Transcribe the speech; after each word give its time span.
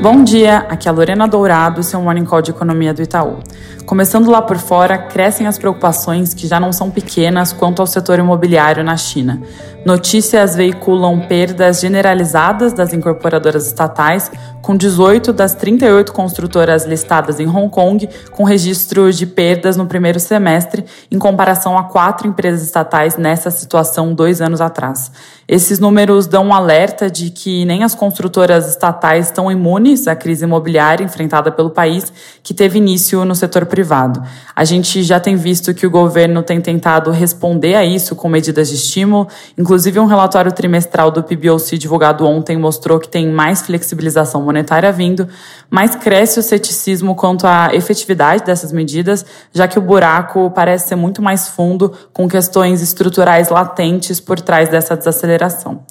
Bom 0.00 0.22
dia, 0.22 0.58
aqui 0.68 0.86
é 0.86 0.92
a 0.92 0.94
Lorena 0.94 1.26
Dourado, 1.26 1.82
seu 1.82 2.00
Morning 2.00 2.24
Call 2.24 2.40
de 2.40 2.52
Economia 2.52 2.94
do 2.94 3.02
Itaú. 3.02 3.40
Começando 3.84 4.30
lá 4.30 4.40
por 4.40 4.56
fora, 4.56 4.96
crescem 4.96 5.48
as 5.48 5.58
preocupações 5.58 6.32
que 6.32 6.46
já 6.46 6.60
não 6.60 6.72
são 6.72 6.88
pequenas 6.88 7.52
quanto 7.52 7.80
ao 7.80 7.86
setor 7.86 8.20
imobiliário 8.20 8.84
na 8.84 8.96
China. 8.96 9.42
Notícias 9.88 10.54
veiculam 10.54 11.18
perdas 11.18 11.80
generalizadas 11.80 12.74
das 12.74 12.92
incorporadoras 12.92 13.66
estatais, 13.66 14.30
com 14.60 14.76
18 14.76 15.32
das 15.32 15.54
38 15.54 16.12
construtoras 16.12 16.84
listadas 16.84 17.40
em 17.40 17.48
Hong 17.48 17.70
Kong 17.70 18.06
com 18.32 18.44
registro 18.44 19.10
de 19.10 19.24
perdas 19.24 19.78
no 19.78 19.86
primeiro 19.86 20.20
semestre, 20.20 20.84
em 21.10 21.18
comparação 21.18 21.78
a 21.78 21.84
quatro 21.84 22.28
empresas 22.28 22.62
estatais 22.62 23.16
nessa 23.16 23.50
situação 23.50 24.12
dois 24.12 24.42
anos 24.42 24.60
atrás. 24.60 25.10
Esses 25.48 25.78
números 25.78 26.26
dão 26.26 26.48
um 26.48 26.52
alerta 26.52 27.10
de 27.10 27.30
que 27.30 27.64
nem 27.64 27.82
as 27.82 27.94
construtoras 27.94 28.68
estatais 28.68 29.28
estão 29.28 29.50
imunes 29.50 30.06
à 30.06 30.14
crise 30.14 30.44
imobiliária 30.44 31.02
enfrentada 31.02 31.50
pelo 31.50 31.70
país, 31.70 32.12
que 32.42 32.52
teve 32.52 32.76
início 32.76 33.24
no 33.24 33.34
setor 33.34 33.64
privado. 33.64 34.22
A 34.54 34.66
gente 34.66 35.02
já 35.02 35.18
tem 35.18 35.36
visto 35.36 35.72
que 35.72 35.86
o 35.86 35.90
governo 35.90 36.42
tem 36.42 36.60
tentado 36.60 37.10
responder 37.10 37.74
a 37.74 37.82
isso 37.86 38.14
com 38.14 38.28
medidas 38.28 38.68
de 38.68 38.74
estímulo, 38.74 39.26
inclusive 39.56 39.77
um 40.00 40.06
relatório 40.06 40.50
trimestral 40.50 41.10
do 41.10 41.22
PBOC 41.22 41.78
divulgado 41.78 42.26
ontem 42.26 42.56
mostrou 42.56 42.98
que 42.98 43.08
tem 43.08 43.28
mais 43.28 43.62
flexibilização 43.62 44.42
monetária 44.42 44.90
vindo, 44.90 45.28
mas 45.70 45.94
cresce 45.94 46.40
o 46.40 46.42
ceticismo 46.42 47.14
quanto 47.14 47.46
à 47.46 47.70
efetividade 47.72 48.44
dessas 48.44 48.72
medidas, 48.72 49.24
já 49.52 49.68
que 49.68 49.78
o 49.78 49.82
buraco 49.82 50.50
parece 50.50 50.88
ser 50.88 50.96
muito 50.96 51.22
mais 51.22 51.48
fundo, 51.48 51.92
com 52.12 52.28
questões 52.28 52.82
estruturais 52.82 53.50
latentes 53.50 54.20
por 54.20 54.40
trás 54.40 54.68
dessa 54.68 54.96
desaceleração. 54.96 55.84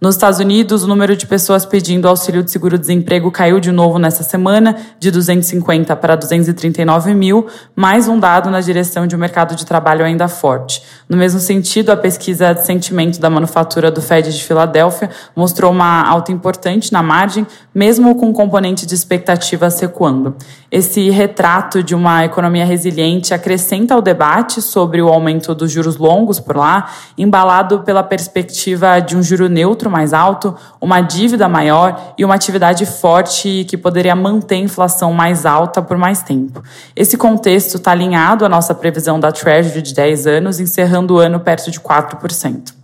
Nos 0.00 0.14
Estados 0.14 0.38
Unidos, 0.38 0.84
o 0.84 0.86
número 0.86 1.16
de 1.16 1.26
pessoas 1.26 1.66
pedindo 1.66 2.06
auxílio 2.06 2.44
de 2.44 2.52
seguro-desemprego 2.52 3.32
caiu 3.32 3.58
de 3.58 3.72
novo 3.72 3.98
nessa 3.98 4.22
semana, 4.22 4.76
de 4.96 5.10
250 5.10 5.96
para 5.96 6.14
239 6.14 7.14
mil, 7.14 7.48
mais 7.74 8.06
um 8.06 8.16
dado 8.16 8.48
na 8.48 8.60
direção 8.60 9.08
de 9.08 9.16
um 9.16 9.18
mercado 9.18 9.56
de 9.56 9.66
trabalho 9.66 10.04
ainda 10.04 10.28
forte. 10.28 10.84
No 11.08 11.16
mesmo 11.16 11.40
sentido, 11.40 11.90
a 11.90 11.96
pesquisa 11.96 12.52
de 12.52 12.64
sentimento 12.64 13.18
da 13.18 13.28
manufatura 13.28 13.90
do 13.90 14.00
Fed 14.00 14.32
de 14.32 14.44
Filadélfia 14.44 15.10
mostrou 15.34 15.72
uma 15.72 16.08
alta 16.08 16.30
importante 16.30 16.92
na 16.92 17.02
margem, 17.02 17.44
mesmo 17.74 18.14
com 18.14 18.30
o 18.30 18.32
componente 18.32 18.86
de 18.86 18.94
expectativa 18.94 19.68
recuando. 19.68 20.36
Esse 20.70 21.10
retrato 21.10 21.82
de 21.82 21.96
uma 21.96 22.24
economia 22.24 22.64
resiliente 22.64 23.34
acrescenta 23.34 23.94
ao 23.94 24.02
debate 24.02 24.62
sobre 24.62 25.02
o 25.02 25.08
aumento 25.08 25.52
dos 25.56 25.72
juros 25.72 25.96
longos 25.96 26.38
por 26.38 26.56
lá, 26.56 26.88
embalado 27.16 27.80
pela 27.80 28.04
perspectiva 28.04 29.00
de 29.00 29.16
um 29.16 29.22
juro 29.24 29.48
neutro 29.48 29.87
mais 29.90 30.12
alto, 30.12 30.54
uma 30.80 31.00
dívida 31.00 31.48
maior 31.48 32.14
e 32.16 32.24
uma 32.24 32.34
atividade 32.34 32.84
forte 32.86 33.64
que 33.68 33.76
poderia 33.76 34.14
manter 34.14 34.56
a 34.56 34.58
inflação 34.58 35.12
mais 35.12 35.46
alta 35.46 35.82
por 35.82 35.96
mais 35.96 36.22
tempo. 36.22 36.62
Esse 36.94 37.16
contexto 37.16 37.76
está 37.76 37.92
alinhado 37.92 38.44
à 38.44 38.48
nossa 38.48 38.74
previsão 38.74 39.18
da 39.18 39.32
Treasury 39.32 39.82
de 39.82 39.94
10 39.94 40.26
anos, 40.26 40.60
encerrando 40.60 41.14
o 41.14 41.18
ano 41.18 41.40
perto 41.40 41.70
de 41.70 41.80
4%. 41.80 42.78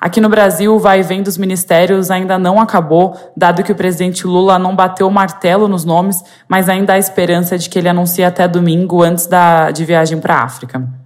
Aqui 0.00 0.20
no 0.20 0.28
Brasil, 0.28 0.74
o 0.74 0.78
vai 0.78 1.00
e 1.00 1.02
vem 1.02 1.22
dos 1.22 1.38
ministérios 1.38 2.10
ainda 2.10 2.38
não 2.38 2.60
acabou, 2.60 3.16
dado 3.34 3.62
que 3.62 3.72
o 3.72 3.74
presidente 3.74 4.26
Lula 4.26 4.58
não 4.58 4.76
bateu 4.76 5.08
o 5.08 5.10
martelo 5.10 5.66
nos 5.66 5.84
nomes, 5.84 6.22
mas 6.46 6.68
ainda 6.68 6.92
há 6.92 6.98
esperança 6.98 7.56
de 7.56 7.70
que 7.70 7.78
ele 7.78 7.88
anuncie 7.88 8.22
até 8.22 8.46
domingo, 8.46 9.02
antes 9.02 9.26
da, 9.26 9.70
de 9.70 9.82
viagem 9.82 10.20
para 10.20 10.34
a 10.34 10.42
África. 10.42 11.03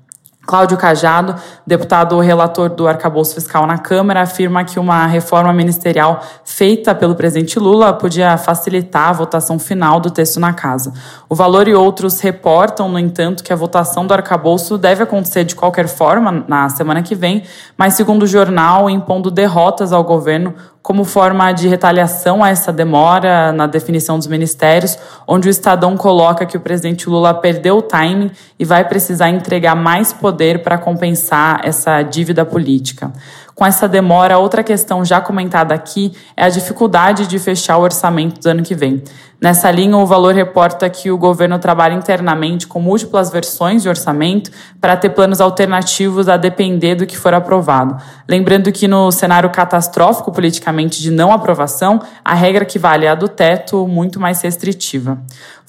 Cláudio 0.49 0.79
Cajado, 0.79 1.35
deputado 1.67 2.19
relator 2.21 2.71
do 2.71 2.89
arcabouço 2.89 3.35
fiscal 3.35 3.67
na 3.67 3.77
Câmara, 3.77 4.23
afirma 4.23 4.65
que 4.65 4.81
uma 4.81 5.05
reforma 5.05 5.53
ministerial 5.53 6.23
feita 6.43 6.95
pelo 6.95 7.15
presidente 7.15 7.59
Lula 7.59 7.93
podia 7.93 8.35
facilitar 8.39 9.11
a 9.11 9.13
votação 9.13 9.59
final 9.59 10.01
do 10.01 10.11
texto 10.11 10.41
na 10.41 10.55
casa. 10.55 10.91
O 11.29 11.35
Valor 11.35 11.69
e 11.69 11.75
outros 11.75 12.19
reportam, 12.21 12.89
no 12.89 12.99
entanto, 12.99 13.45
que 13.45 13.53
a 13.53 13.57
votação 13.57 14.07
do 14.07 14.15
arcabouço 14.15 14.79
deve 14.79 15.03
acontecer 15.03 15.45
de 15.45 15.55
qualquer 15.55 15.87
forma 15.87 16.43
na 16.49 16.67
semana 16.71 17.03
que 17.03 17.15
vem, 17.15 17.43
mas, 17.77 17.93
segundo 17.93 18.23
o 18.23 18.27
jornal, 18.27 18.89
impondo 18.89 19.31
derrotas 19.31 19.93
ao 19.93 20.03
governo 20.03 20.55
como 20.89 21.05
forma 21.05 21.53
de 21.53 21.69
retaliação 21.69 22.43
a 22.43 22.49
essa 22.49 22.73
demora 22.73 23.53
na 23.53 23.67
definição 23.67 24.17
dos 24.17 24.27
ministérios, 24.27 24.97
onde 25.27 25.47
o 25.47 25.51
Estadão 25.51 25.99
coloca 25.99 26.47
que 26.47 26.57
o 26.57 26.61
presidente 26.61 27.11
Lula 27.11 27.35
perdeu 27.35 27.77
o 27.77 27.83
timing 27.83 28.31
e 28.59 28.65
vai 28.65 28.89
precisar 28.89 29.29
entregar 29.29 29.75
mais 29.75 30.15
poder 30.15 30.63
para 30.63 30.79
compensar 30.79 31.61
essa 31.63 32.01
dívida 32.01 32.43
política. 32.43 33.13
Com 33.59 33.67
essa 33.67 33.89
demora, 33.89 34.39
outra 34.39 34.63
questão 34.63 35.05
já 35.05 35.21
comentada 35.21 35.75
aqui 35.75 36.13
é 36.37 36.45
a 36.45 36.49
dificuldade 36.49 37.27
de 37.27 37.41
fechar 37.41 37.77
o 37.77 37.83
orçamento 37.83 38.41
do 38.41 38.47
ano 38.47 38.63
que 38.63 38.73
vem. 38.73 39.03
Nessa 39.41 39.69
linha, 39.69 39.97
o 39.97 40.07
Valor 40.07 40.33
reporta 40.33 40.89
que 40.89 41.11
o 41.11 41.19
governo 41.19 41.59
trabalha 41.59 41.95
internamente 41.95 42.69
com 42.69 42.81
múltiplas 42.81 43.33
versões 43.33 43.83
de 43.83 43.89
orçamento 43.89 44.53
para 44.81 44.97
ter 44.97 45.11
planos 45.11 45.41
alternativos 45.41 46.29
a 46.29 46.37
depender 46.37 46.95
do 46.95 47.05
que 47.05 47.19
for 47.19 47.35
aprovado. 47.35 48.01
Lembrando 48.29 48.71
que 48.71 48.87
no 48.87 49.11
cenário 49.11 49.51
catastrófico 49.51 50.31
politicamente 50.31 51.03
de 51.03 51.11
não 51.11 51.33
aprovação, 51.33 52.01
a 52.25 52.35
regra 52.35 52.65
que 52.65 52.79
vale 52.79 53.07
é 53.07 53.11
a 53.11 53.17
do 53.17 53.29
teto, 53.29 53.89
muito 53.89 54.21
mais 54.21 54.41
restritiva. 54.41 55.19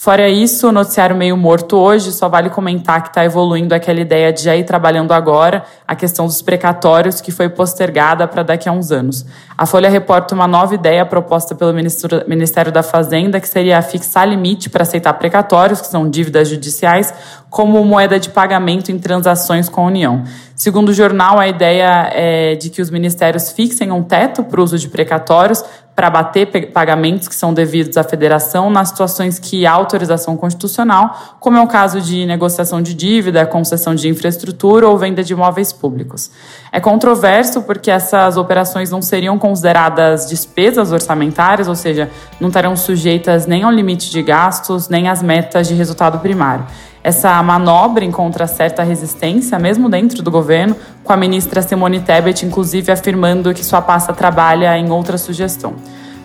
Fora 0.01 0.29
isso, 0.29 0.69
o 0.69 0.71
noticiário 0.71 1.13
meio 1.13 1.35
morto 1.35 1.75
hoje, 1.75 2.13
só 2.13 2.29
vale 2.29 2.49
comentar 2.49 3.01
que 3.03 3.09
está 3.09 3.25
evoluindo 3.25 3.75
aquela 3.75 3.99
ideia 3.99 4.31
de 4.31 4.41
já 4.41 4.55
ir 4.55 4.63
trabalhando 4.63 5.11
agora 5.11 5.65
a 5.85 5.93
questão 5.93 6.25
dos 6.25 6.41
precatórios 6.41 7.19
que 7.19 7.33
foi 7.33 7.49
postergada 7.49 8.25
para 8.25 8.41
daqui 8.41 8.69
a 8.69 8.71
uns 8.71 8.93
anos. 8.93 9.25
A 9.57 9.65
Folha 9.65 9.89
reporta 9.89 10.33
uma 10.33 10.47
nova 10.47 10.73
ideia 10.73 11.05
proposta 11.05 11.53
pelo 11.53 11.73
Ministério 11.73 12.71
da 12.71 12.81
Fazenda, 12.81 13.41
que 13.41 13.49
seria 13.49 13.81
fixar 13.81 14.25
limite 14.25 14.69
para 14.69 14.83
aceitar 14.83 15.11
precatórios, 15.15 15.81
que 15.81 15.87
são 15.87 16.09
dívidas 16.09 16.47
judiciais, 16.47 17.13
como 17.49 17.83
moeda 17.83 18.17
de 18.17 18.29
pagamento 18.29 18.93
em 18.93 18.97
transações 18.97 19.67
com 19.67 19.81
a 19.81 19.87
União. 19.87 20.23
Segundo 20.55 20.89
o 20.89 20.93
jornal, 20.93 21.37
a 21.37 21.47
ideia 21.47 22.09
é 22.13 22.55
de 22.55 22.69
que 22.69 22.81
os 22.81 22.89
ministérios 22.89 23.51
fixem 23.51 23.91
um 23.91 24.03
teto 24.03 24.45
para 24.45 24.61
o 24.61 24.63
uso 24.63 24.77
de 24.77 24.87
precatórios 24.87 25.61
para 25.99 26.09
bater 26.09 26.71
pagamentos 26.71 27.27
que 27.27 27.35
são 27.35 27.53
devidos 27.53 27.97
à 27.97 28.03
federação 28.05 28.69
nas 28.69 28.87
situações 28.87 29.37
que 29.37 29.65
há 29.65 29.73
autorização 29.73 30.37
constitucional, 30.37 31.35
como 31.41 31.57
é 31.57 31.61
o 31.61 31.67
caso 31.67 31.99
de 31.99 32.25
negociação 32.25 32.81
de 32.81 32.93
dívida, 32.93 33.45
concessão 33.45 33.93
de 33.93 34.07
infraestrutura 34.07 34.87
ou 34.87 34.97
venda 34.97 35.21
de 35.21 35.33
imóveis 35.33 35.73
públicos. 35.73 36.31
É 36.71 36.79
controverso 36.79 37.63
porque 37.63 37.91
essas 37.91 38.37
operações 38.37 38.89
não 38.89 39.01
seriam 39.01 39.37
consideradas 39.37 40.29
despesas 40.29 40.93
orçamentárias, 40.93 41.67
ou 41.67 41.75
seja, 41.75 42.09
não 42.39 42.47
estarão 42.47 42.77
sujeitas 42.77 43.45
nem 43.45 43.63
ao 43.63 43.71
limite 43.71 44.09
de 44.09 44.23
gastos, 44.23 44.87
nem 44.87 45.09
às 45.09 45.21
metas 45.21 45.67
de 45.67 45.73
resultado 45.73 46.19
primário. 46.19 46.65
Essa 47.03 47.41
manobra 47.41 48.03
encontra 48.03 48.45
certa 48.45 48.83
resistência, 48.83 49.57
mesmo 49.57 49.89
dentro 49.89 50.21
do 50.21 50.29
governo, 50.29 50.75
com 51.03 51.13
a 51.13 51.17
ministra 51.17 51.61
Simone 51.61 52.01
Tebet, 52.01 52.45
inclusive, 52.45 52.91
afirmando 52.91 53.53
que 53.53 53.63
sua 53.63 53.81
pasta 53.81 54.13
trabalha 54.13 54.77
em 54.77 54.91
outra 54.91 55.17
sugestão. 55.17 55.75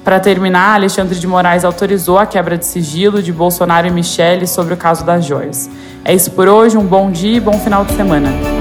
Para 0.05 0.21
terminar, 0.21 0.75
Alexandre 0.75 1.19
de 1.19 1.27
Moraes 1.27 1.65
autorizou 1.65 2.19
a 2.19 2.27
quebra 2.27 2.59
de 2.59 2.67
sigilo 2.67 3.23
de 3.23 3.33
Bolsonaro 3.33 3.87
e 3.87 3.91
Michele 3.91 4.47
sobre 4.47 4.75
o 4.75 4.77
caso 4.77 5.05
das 5.05 5.25
joias. 5.25 5.71
É 6.05 6.13
isso 6.13 6.31
por 6.33 6.47
hoje, 6.47 6.77
um 6.77 6.85
bom 6.85 7.11
dia 7.11 7.39
e 7.39 7.41
bom 7.41 7.59
final 7.59 7.85
de 7.85 7.93
semana. 7.93 8.54